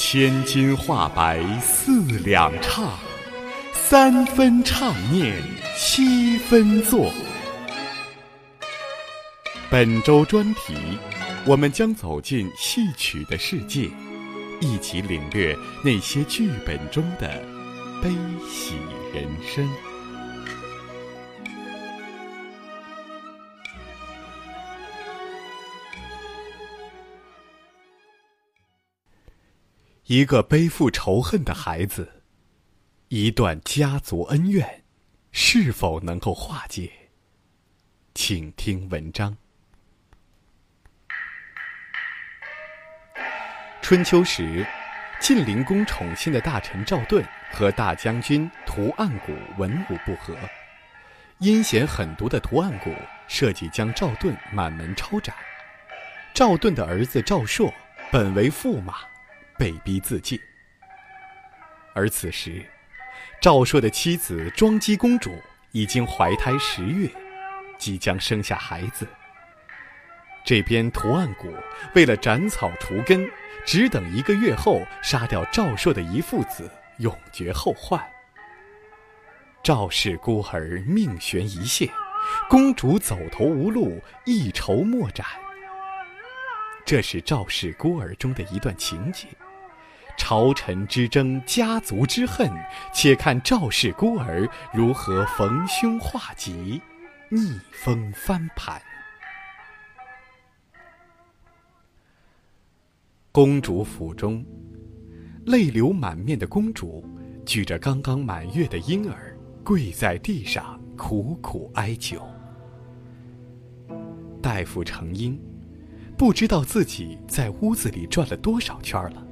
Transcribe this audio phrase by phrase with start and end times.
[0.00, 2.96] 千金画白四两唱，
[3.72, 5.42] 三分唱念
[5.76, 7.12] 七分做。
[9.68, 10.76] 本周专题，
[11.44, 13.90] 我们将走进戏曲的世界，
[14.60, 17.42] 一起领略那些剧本中的
[18.00, 18.10] 悲
[18.48, 18.76] 喜
[19.12, 19.68] 人生。
[30.08, 32.22] 一个背负仇恨的孩子，
[33.08, 34.82] 一段家族恩怨，
[35.32, 36.90] 是否能够化解？
[38.14, 39.36] 请听文章。
[43.82, 44.66] 春秋时，
[45.20, 50.34] 晋灵公宠信的大臣赵盾和大将军屠岸贾文武不和，
[51.40, 52.90] 阴险狠毒的屠岸贾
[53.28, 55.36] 设计将赵盾满门抄斩。
[56.32, 57.70] 赵盾的儿子赵朔
[58.10, 59.00] 本为驸马。
[59.58, 60.40] 被逼自尽，
[61.92, 62.64] 而此时，
[63.40, 65.36] 赵朔的妻子庄姬公主
[65.72, 67.10] 已经怀胎十月，
[67.76, 69.06] 即将生下孩子。
[70.44, 71.48] 这边图案贾
[71.94, 73.28] 为了斩草除根，
[73.66, 78.00] 只等一个月后杀掉赵朔的一父子，永绝后患。
[79.62, 81.88] 赵氏孤儿命悬一线，
[82.48, 85.26] 公主走投无路，一筹莫展。
[86.86, 89.26] 这是赵氏孤儿中的一段情节。
[90.18, 92.50] 朝臣之争，家族之恨，
[92.92, 96.82] 且看赵氏孤儿如何逢凶化吉，
[97.30, 98.82] 逆风翻盘。
[103.32, 104.44] 公主府中，
[105.46, 107.02] 泪流满面的公主
[107.46, 112.28] 举着刚刚满月的婴儿，跪在地上苦苦哀求。
[114.42, 115.40] 大夫程婴
[116.18, 119.27] 不知道自己在屋子里转了多少圈了。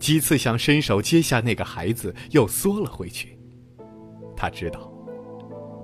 [0.00, 3.38] 几次想伸手接下那个孩子，又缩了回去。
[4.34, 4.90] 他知道，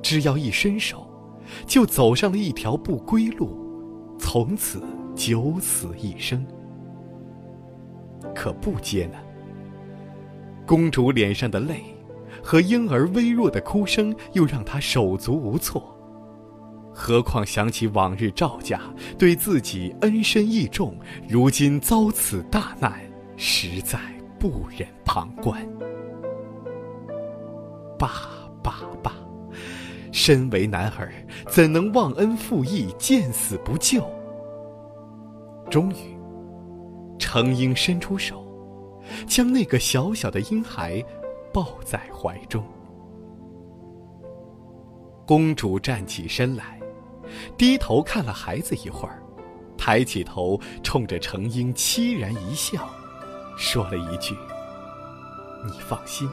[0.03, 1.07] 只要一伸手，
[1.67, 4.83] 就走上了一条不归路，从此
[5.15, 6.45] 九死一生。
[8.35, 9.19] 可不接呢。
[10.67, 11.85] 公主脸上的泪，
[12.43, 15.93] 和婴儿微弱的哭声，又让他手足无措。
[16.93, 18.81] 何况想起往日赵家
[19.19, 22.99] 对自己恩深义重，如今遭此大难。
[23.37, 23.99] 实在
[24.39, 25.67] 不忍旁观。
[27.99, 28.11] 罢
[28.63, 29.13] 罢罢！
[30.13, 31.13] 身为男儿，
[31.49, 34.05] 怎能忘恩负义、见死不救？
[35.71, 36.17] 终于，
[37.19, 38.47] 程婴伸出手，
[39.27, 41.05] 将那个小小的婴孩
[41.53, 42.63] 抱在怀中。
[45.27, 46.81] 公主站起身来，
[47.59, 49.23] 低头看了孩子一会儿，
[49.77, 52.89] 抬起头，冲着程婴凄然一笑。
[53.57, 54.37] 说了一句
[55.67, 56.31] ：“你放心。”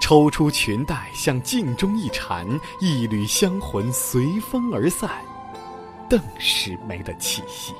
[0.00, 2.48] 抽出裙带，向镜中一缠，
[2.80, 5.10] 一缕香魂随风而散，
[6.08, 7.74] 顿时没了气息。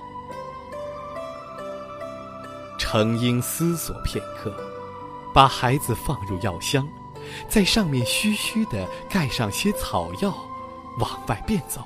[2.78, 4.54] 程婴思索片刻，
[5.32, 6.86] 把孩子放入药箱，
[7.48, 10.34] 在上面虚虚的盖上些草药，
[10.98, 11.82] 往外便走。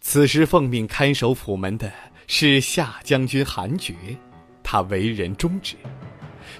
[0.00, 1.92] 此时奉命看守府门的。
[2.34, 3.94] 是夏将军韩厥，
[4.62, 5.76] 他为人忠直，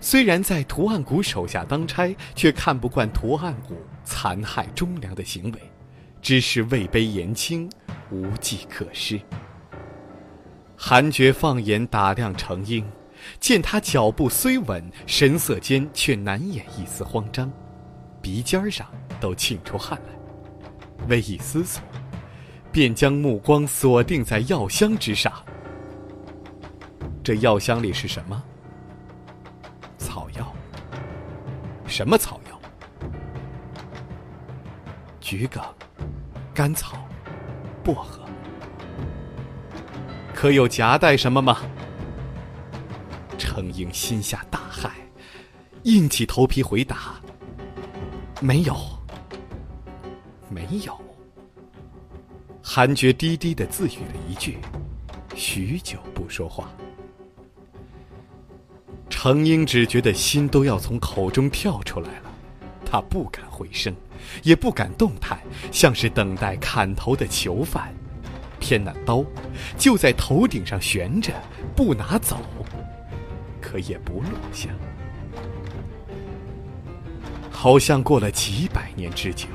[0.02, 3.74] 虽然在屠岸贾手下当差，却看不惯屠岸贾
[4.04, 5.58] 残害忠良的行为，
[6.20, 7.70] 只是位卑言轻，
[8.10, 9.18] 无计可施。
[10.76, 12.86] 韩厥放眼打量程婴，
[13.40, 17.50] 见他脚步虽稳，神色间却难掩一丝慌张，
[18.20, 18.86] 鼻尖上
[19.18, 21.82] 都沁出汗来，微一思索，
[22.70, 25.32] 便将目光锁定在药箱之上。
[27.24, 28.42] 这药箱里是什么？
[29.96, 30.52] 草药。
[31.86, 32.60] 什么草药？
[35.20, 35.62] 桔梗、
[36.52, 37.06] 甘草、
[37.84, 38.24] 薄荷。
[40.34, 41.58] 可有夹带什么吗？
[43.38, 44.90] 程英心下大骇，
[45.84, 47.20] 硬起头皮回答
[48.42, 48.76] ：“没有，
[50.48, 51.00] 没有。”
[52.64, 54.58] 韩厥低低的自语了一句，
[55.36, 56.68] 许久不说话。
[59.12, 62.32] 程婴只觉得心都要从口中跳出来了，
[62.82, 63.94] 他不敢回声，
[64.42, 65.38] 也不敢动弹，
[65.70, 67.94] 像是等待砍头的囚犯。
[68.58, 69.22] 偏那刀
[69.76, 71.30] 就在头顶上悬着，
[71.76, 72.38] 不拿走，
[73.60, 74.70] 可也不落下。
[77.50, 79.46] 好像过了几百年之久，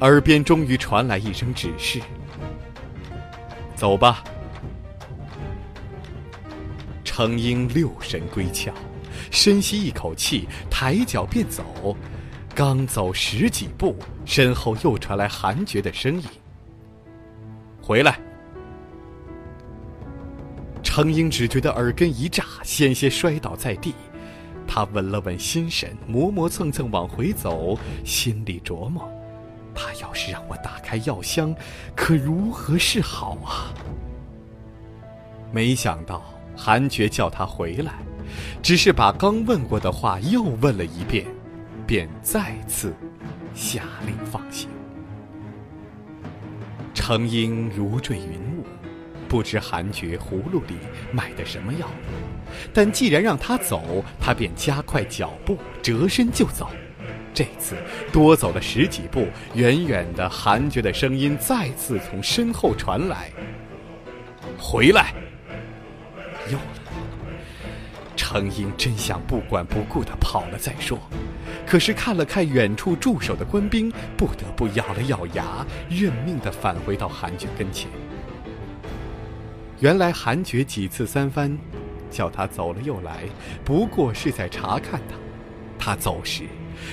[0.00, 2.00] 耳边终于传来一声指示
[3.76, 4.24] ：“走吧。”
[7.16, 8.70] 程英六神归窍，
[9.30, 11.96] 深吸一口气，抬脚便走。
[12.54, 13.96] 刚走十几步，
[14.26, 16.28] 身后又传来韩觉的声音
[17.80, 18.20] ：“回来。”
[20.84, 23.94] 程英只觉得耳根一炸，险些摔倒在地。
[24.68, 29.10] 他稳了稳心神，磨磨蹭蹭往回走，心里琢磨：
[29.74, 31.54] 他要是让我打开药箱，
[31.94, 33.72] 可如何是好啊？
[35.50, 36.22] 没想到
[36.56, 37.92] 韩觉叫他回来，
[38.62, 41.26] 只是把刚问过的话又问了一遍，
[41.86, 42.94] 便再次
[43.54, 44.68] 下令放行。
[46.94, 48.64] 程英如坠云雾。
[49.28, 50.76] 不知韩觉葫芦里
[51.10, 51.90] 买的什么药，
[52.72, 56.70] 但既然让他走，他便加快脚步，折身就走。
[57.34, 57.74] 这次
[58.12, 63.28] 多走了十几步，远远的韩觉的声音再次从身后传来
[64.56, 65.12] ：“回来！”
[68.36, 70.98] 程英真想不管不顾的跑了再说，
[71.66, 77.90] 可是看了看远处驻守的官兵，不得不咬了咬牙，认命的返回到韩觉跟前。
[79.80, 81.56] 原来韩觉几次三番，
[82.10, 83.24] 叫他走了又来，
[83.64, 85.16] 不过是在查看他。
[85.78, 86.42] 他走时，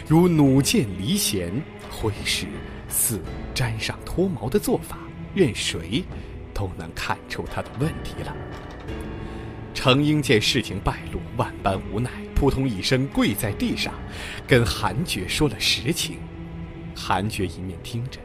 [0.07, 1.51] 如弩箭离弦，
[1.91, 2.47] 挥时
[2.87, 3.19] 似
[3.53, 4.97] 沾上脱毛的做法，
[5.35, 6.05] 任谁
[6.53, 8.33] 都能看出他的问题了。
[9.73, 13.93] 程英见事情败露，万般无奈，扑通一声跪在地上，
[14.47, 16.17] 跟韩觉说了实情。
[16.95, 18.19] 韩觉一面听着，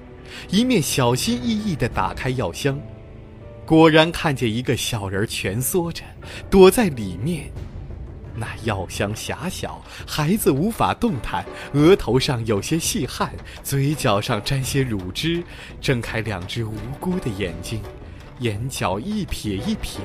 [0.50, 2.78] 一面小心翼翼地打开药箱。
[3.64, 6.02] 果然看见一个小人蜷缩着，
[6.50, 7.50] 躲在里面。
[8.34, 13.32] 那药箱狭小，孩子无法动弹，额头上有些细汗，
[13.64, 15.42] 嘴角上沾些乳汁，
[15.80, 17.82] 睁开两只无辜的眼睛，
[18.38, 20.00] 眼角一撇一撇，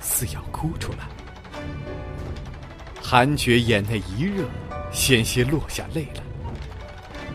[0.00, 0.98] 似要哭出来。
[3.02, 4.44] 韩觉眼内一热，
[4.90, 6.22] 险些落下泪来。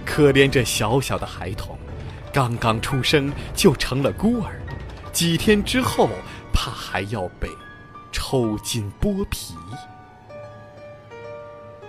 [0.06, 1.78] 可怜这小小的孩童，
[2.32, 4.60] 刚刚出生就成了孤儿。
[5.12, 6.10] 几天之后，
[6.52, 7.50] 怕还要被
[8.12, 9.56] 抽筋剥皮。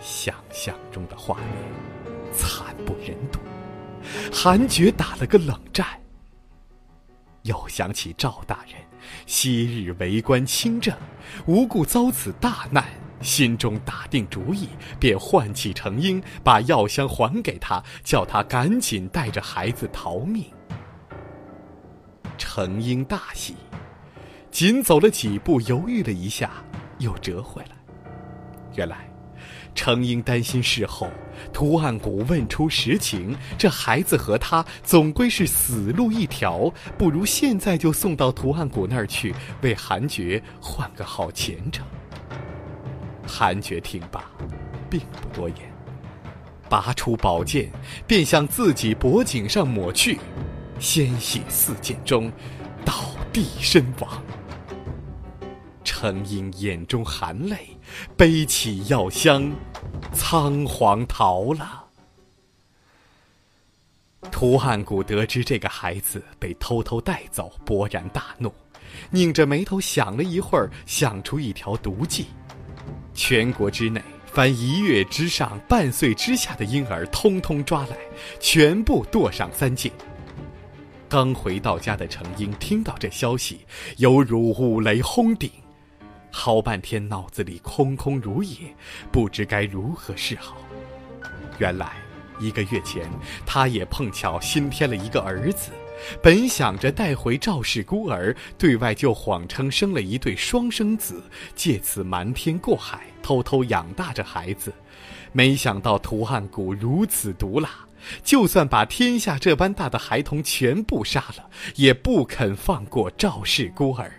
[0.00, 1.46] 想象中的画面
[2.32, 3.38] 惨不忍睹，
[4.32, 5.86] 韩觉打了个冷战。
[7.44, 8.74] 又想起赵大人
[9.26, 10.94] 昔日为官清正，
[11.46, 12.84] 无故遭此大难，
[13.20, 14.68] 心中打定主意，
[14.98, 20.44] 便唤起程英，把药箱还给他，叫他赶紧带着孩子逃命。
[22.38, 23.54] 程英大喜，
[24.50, 26.50] 仅走了几步，犹豫了一下，
[26.98, 27.76] 又折回来。
[28.74, 29.08] 原来，
[29.74, 31.10] 程英担心事后
[31.52, 41.84] 图案谷问出实情，这孩子和他总归是死路一条，不如现在就送到图案谷那儿去，为韩觉换个好前程。
[43.26, 44.24] 韩觉听罢，
[44.88, 45.58] 并不多言，
[46.68, 47.70] 拔出宝剑，
[48.06, 50.18] 便向自己脖颈上抹去。
[50.78, 52.30] 鲜血四溅中，
[52.84, 52.92] 倒
[53.32, 54.22] 地身亡。
[55.82, 57.73] 程英眼中含泪，
[58.16, 59.52] 背起药箱，
[60.12, 61.84] 仓皇逃了。
[64.30, 68.52] 涂汉古得知这个孩子被偷偷带走，勃然大怒，
[69.10, 72.26] 拧着眉头想了一会儿，想出一条毒计：
[73.12, 77.96] 全国之内凡一月之上半岁之下的婴儿，通通抓来，
[78.40, 79.92] 全部剁上三戒。
[81.06, 83.60] 刚回到家的程英听到这消息，
[83.98, 85.50] 犹如五雷轰顶，
[86.36, 88.74] 好半天脑子里空空如也，
[89.12, 90.56] 不知该如何是好。
[91.60, 91.92] 原来
[92.40, 93.08] 一个月前，
[93.46, 95.70] 他也碰巧新添了一个儿子，
[96.20, 101.22] 本想着带回赵氏孤儿，对外就谎称生了一对双生子，
[101.54, 104.74] 借此瞒天过海，偷偷养大着孩子。
[105.30, 107.70] 没想到涂汉谷如此毒辣。
[108.24, 114.12] 就算把天下这般大的孩童全部杀了，也不肯放过赵氏孤儿。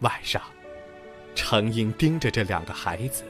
[0.00, 0.40] 晚上，
[1.34, 3.24] 程英盯着这两个孩子，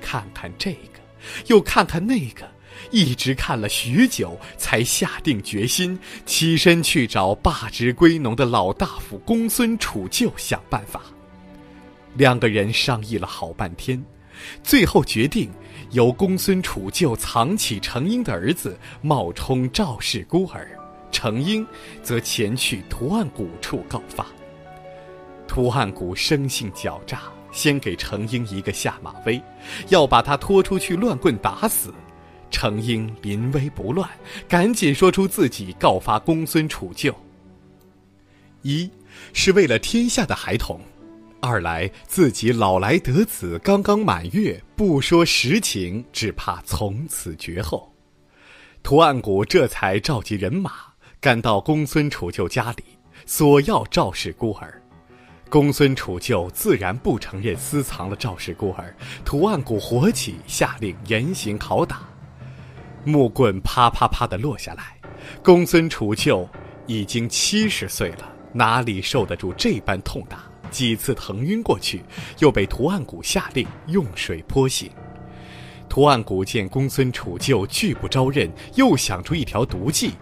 [0.00, 1.00] 看看这个，
[1.46, 2.48] 又看看那个，
[2.90, 11.02] 一直看了许久，才下定决心起身去找罢职归农的老大夫公孙杵臼想办法。
[12.14, 14.02] 两个人商议了好半天，
[14.62, 15.50] 最后决定。
[15.92, 20.68] 由公孙杵臼藏起程英的儿子，冒充赵氏孤儿，
[21.12, 21.64] 程英
[22.02, 24.26] 则前去图案谷处告发。
[25.46, 27.22] 图案谷生性狡诈，
[27.56, 29.40] 先给程英一个下马威，
[29.88, 31.92] 要把他拖出去乱棍打死。
[32.50, 34.06] 程英临危不乱，
[34.46, 37.14] 赶紧说出自己告发公孙杵臼：
[38.60, 38.90] 一
[39.32, 40.78] 是为了天下的孩童。
[41.40, 47.90] 二来自己老来得子，刚刚满月，不说实情，只怕从此绝后。
[48.82, 50.72] 图案谷这才召集人马，
[51.20, 52.84] 赶到公孙楚旧家里，
[53.24, 54.82] 索要赵氏孤儿。
[55.48, 58.94] 公孙楚旧自然不承认私藏了赵氏孤儿。
[59.24, 62.00] 图案谷火起，下令严刑拷打，
[63.04, 64.96] 木棍啪啪啪的落下来。
[65.42, 66.48] 公孙楚旧
[66.86, 70.42] 已经七十岁了，哪里受得住这般痛打？
[70.68, 72.02] 几次疼晕过去，
[72.40, 74.90] 又被图案谷下令用水泼醒。
[75.88, 80.14] 图案谷见公孙楚旧拒不招认，又想出一条毒计，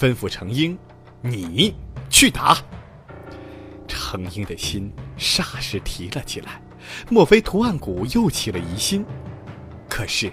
[0.00, 0.78] 吩咐程婴
[1.20, 1.74] ：“你
[2.08, 2.56] 去打。”
[3.88, 6.60] 程婴的心霎时提了起来，
[7.10, 9.04] 莫非图案谷又起了疑心？
[9.88, 10.30] 可是，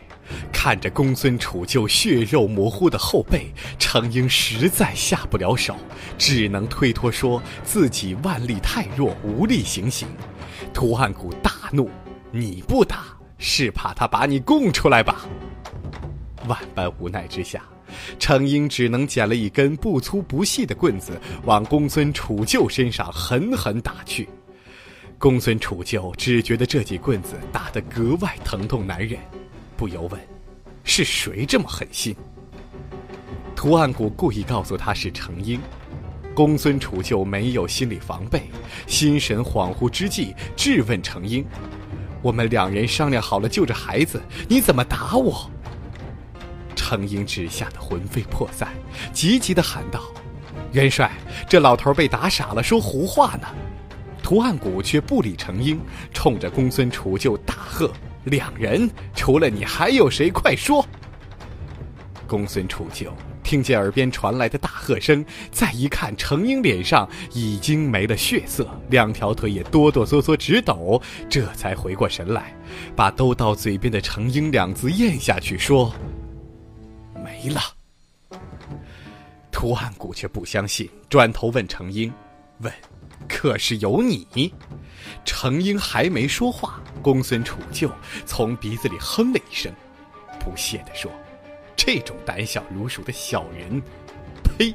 [0.52, 5.76] 看着公孙楚就血肉模糊的后背，程婴实在下不了手，
[6.18, 10.10] 只能推脱说自己腕力太弱，无力行刑。
[10.74, 11.90] 图案谷大怒
[12.32, 13.06] ：“你不打，
[13.38, 15.26] 是怕他把你供出来吧？”
[16.48, 17.64] 万般无奈之下。
[18.20, 24.28] 程婴只能捡了一根不粗不细的棍子，往公孙楚旧身上狠狠打去。
[25.18, 29.20] 公孙楚旧只觉得这记棍子打得格外疼痛难忍，
[29.78, 30.20] 不由问
[30.84, 32.16] ：“是谁这么狠心？”
[33.56, 35.60] 图案谷故意告诉他是程婴。
[36.34, 38.42] 公孙楚旧没有心理防备，
[38.88, 41.46] 心神恍惚之际，质问程婴
[42.22, 45.50] ：“我们两人商量好了救这孩子，你怎么打我？”
[46.86, 48.70] 程婴只吓得魂飞魄散，
[49.12, 50.04] 急急地喊道
[50.72, 51.12] ：“元帅，
[51.50, 53.48] 这老头被打傻了，说胡话呢！”
[54.22, 55.82] 图案谷却不理程婴，
[56.14, 57.92] 冲着公孙楚旧大喝
[58.26, 60.30] ：“两人除了你还有谁？
[60.30, 60.86] 快说！”
[62.28, 63.12] 公孙楚旧
[63.42, 72.56] 听见耳边传来的大喝声，再一看程婴脸上已经没了血色，两条腿也哆哆嗦嗦直抖，这才回过神来，
[72.96, 75.92] 把都到嘴边的“程婴”两字咽下去，说。
[77.46, 77.62] 没了。
[79.52, 82.12] 图案谷却不相信，转头问程英
[82.60, 82.74] ：“问，
[83.28, 84.54] 可是有你？”
[85.24, 87.90] 程英还没说话，公孙楚旧
[88.26, 89.72] 从鼻子里哼了一声，
[90.40, 91.12] 不屑地说
[91.76, 93.82] ：“这种胆小如鼠的小人，
[94.44, 94.74] 呸！”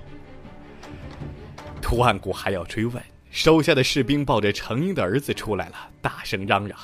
[1.83, 6.79] 图案谷还要追问，手下的士兵抱着程英的儿子出来了，大声嚷嚷：“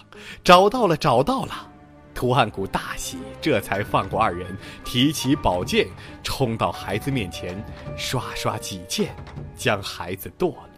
[0.45, 1.73] 找到了，找到了！”
[2.16, 5.87] 图案谷大喜，这才放过二人，提起宝剑，
[6.25, 7.62] 冲到孩子面前，
[7.94, 9.14] 刷刷几剑，
[9.54, 10.70] 将孩子剁了。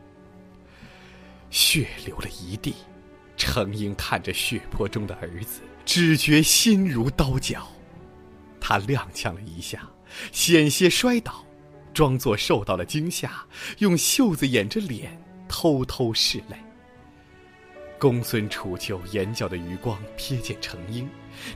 [1.49, 2.75] 血流了一地，
[3.37, 7.68] 程婴看着血泊中的儿子，只觉心如刀绞。
[8.61, 9.88] 他踉跄了一下，
[10.33, 11.47] 险些摔倒，
[11.95, 13.47] 装作受到了惊吓，
[13.78, 15.16] 用袖子掩着脸，
[15.49, 16.57] 偷偷拭泪。
[17.99, 21.09] 公孙楚旧眼角的余光瞥见程婴。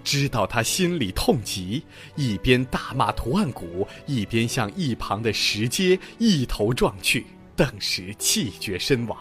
[0.05, 1.83] 知道他心里痛极，
[2.15, 9.19] 一边大骂图案谷，一边向一旁的石阶一头撞去，顿时气绝身亡。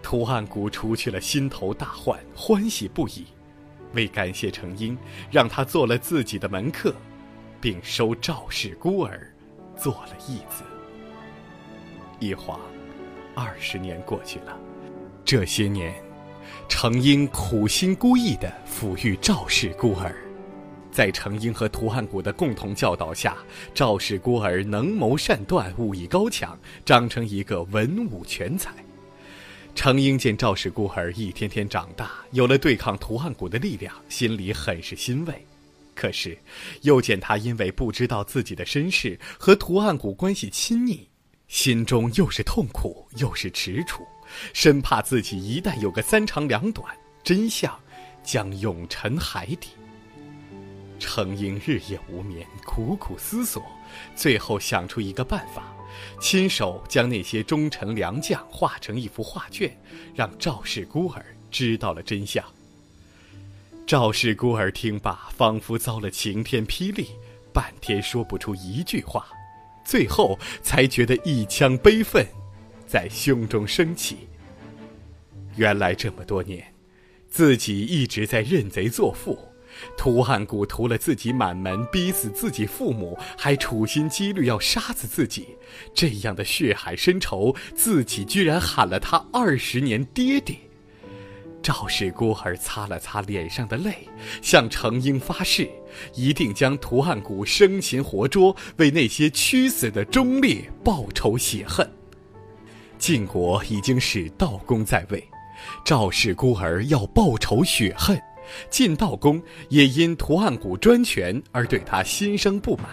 [0.00, 3.26] 图案谷除去了心头大患，欢喜不已，
[3.94, 4.96] 为感谢程婴，
[5.30, 6.94] 让他做了自己的门客，
[7.60, 9.32] 并收赵氏孤儿
[9.76, 10.62] 做了义子。
[12.20, 12.60] 一晃，
[13.34, 14.56] 二十年过去了，
[15.24, 15.94] 这些年。
[16.68, 20.14] 程婴苦心孤诣地抚育赵氏孤儿，
[20.90, 23.36] 在程婴和图案谷的共同教导下，
[23.74, 28.72] 赵氏孤儿能谋善断，武艺高强，长成一个文武全才。
[29.74, 35.46] 程婴见赵氏孤儿一天天长大，有了对抗图案谷的力量，心里很是欣慰。
[35.94, 36.38] 可是，
[36.82, 41.06] 又见他因为不知道自己的身世和图案谷关系亲昵，
[41.48, 44.00] 心中又是痛苦又是踟蹰。
[44.52, 47.78] 生怕自己一旦有个三长两短，真相
[48.22, 49.70] 将永沉海底。
[50.98, 53.60] 程婴日夜无眠，苦苦思索，
[54.14, 55.74] 最后想出一个办法，
[56.20, 59.76] 亲手将那些忠臣良将画成一幅画卷，
[60.14, 62.44] 让赵氏孤儿知道了真相。
[63.84, 67.08] 赵氏孤儿听罢，仿佛遭了晴天霹雳，
[67.52, 69.26] 半天说不出一句话，
[69.84, 72.24] 最后才觉得一腔悲愤。
[72.92, 74.28] 在胸中升起。
[75.56, 76.62] 原来这么多年，
[77.30, 79.38] 自己一直在认贼作父，
[79.96, 85.56] 图案谷屠了自己满门，逼死自己父母，还处心积虑要杀死自己。
[85.94, 90.54] 这样的血海深仇，自己居然喊了他二十年爹爹。
[91.62, 94.06] 赵氏孤儿擦了擦脸上的泪，
[94.42, 95.66] 向程婴发誓，
[96.14, 101.90] 一定将图案谷生擒活捉，为那些屈死的忠烈报仇雪恨。
[103.02, 105.28] 晋国已经是道公在位，
[105.84, 108.16] 赵氏孤儿要报仇雪恨，
[108.70, 112.86] 晋悼公也因图案谷专权而对他心生不满。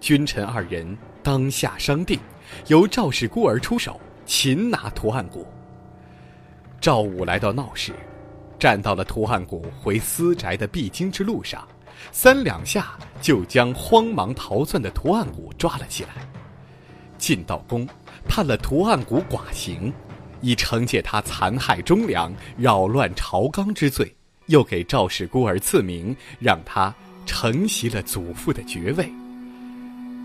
[0.00, 2.16] 君臣二人当下商定，
[2.68, 5.44] 由赵氏孤儿出手擒拿图案谷。
[6.80, 7.92] 赵武来到闹市，
[8.56, 11.66] 站到了图案谷回私宅的必经之路上，
[12.12, 16.24] 三两下就将慌忙逃窜的图案谷抓了起来。
[17.18, 17.88] 晋悼公
[18.28, 19.92] 判了图案谷寡刑，
[20.40, 24.14] 以惩戒他残害忠良、扰乱朝纲之罪，
[24.46, 26.94] 又给赵氏孤儿赐名，让他
[27.26, 29.10] 承袭了祖父的爵位。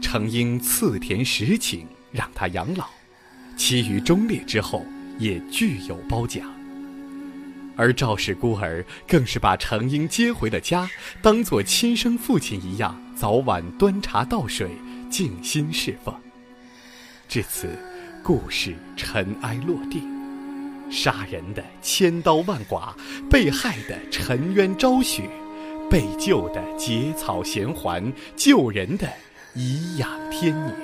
[0.01, 2.85] 程婴赐田十顷，让他养老，
[3.57, 4.85] 其余忠烈之后
[5.17, 6.49] 也具有褒奖。
[7.75, 10.89] 而赵氏孤儿更是把程婴接回了家，
[11.21, 14.69] 当做亲生父亲一样，早晚端茶倒水，
[15.09, 16.13] 静心侍奉。
[17.29, 17.77] 至此，
[18.29, 20.03] 故事尘埃落定，
[20.91, 22.95] 杀人的千刀万剐，
[23.27, 25.27] 被害的沉冤昭雪，
[25.89, 29.09] 被救的结草衔环，救人的
[29.55, 30.75] 颐养天年。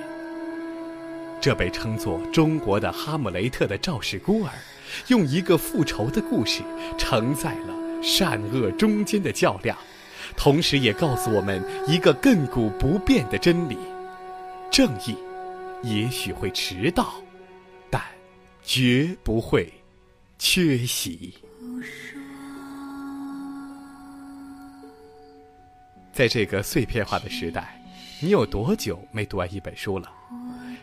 [1.39, 4.49] 这被称作中国的哈姆雷特的赵氏孤儿，
[5.09, 6.63] 用一个复仇的故事，
[6.97, 9.77] 承载了善恶中间的较量，
[10.35, 13.77] 同时也告诉我们一个亘古不变的真理：
[14.71, 15.15] 正义。
[15.83, 17.13] 也许会迟到，
[18.65, 19.71] 绝不会
[20.39, 21.35] 缺席。
[26.11, 27.79] 在这个碎片化的时代，
[28.19, 30.11] 你有多久没读完一本书了？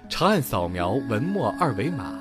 [0.09, 2.17] 长按扫描文末二维码，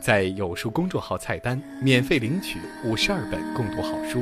[0.00, 4.20] 在有书公众号菜单免费领取五十二本共读好书，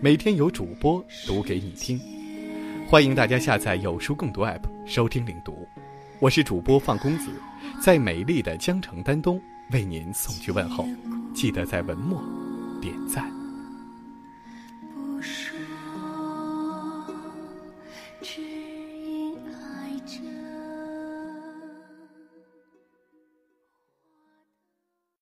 [0.00, 2.00] 每天有主播读给你听。
[2.88, 5.68] 欢迎大家下载有书共读 App 收听领读。
[6.18, 7.30] 我是主播放公子，
[7.80, 10.86] 在美丽的江城丹东为您送去问候，
[11.34, 12.22] 记得在文末
[12.80, 13.33] 点赞。